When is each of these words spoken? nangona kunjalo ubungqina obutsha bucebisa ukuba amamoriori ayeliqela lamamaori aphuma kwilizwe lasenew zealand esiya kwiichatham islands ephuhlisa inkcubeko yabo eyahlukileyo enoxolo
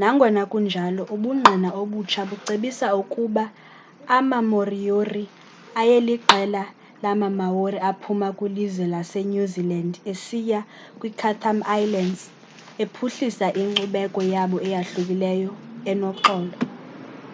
nangona 0.00 0.42
kunjalo 0.52 1.02
ubungqina 1.14 1.68
obutsha 1.80 2.22
bucebisa 2.28 2.86
ukuba 3.02 3.44
amamoriori 4.16 5.24
ayeliqela 5.80 6.62
lamamaori 7.02 7.78
aphuma 7.90 8.28
kwilizwe 8.38 8.84
lasenew 8.94 9.44
zealand 9.54 9.94
esiya 10.12 10.60
kwiichatham 10.98 11.58
islands 11.80 12.20
ephuhlisa 12.82 13.46
inkcubeko 13.62 14.20
yabo 14.32 14.56
eyahlukileyo 14.66 15.50
enoxolo 15.90 16.56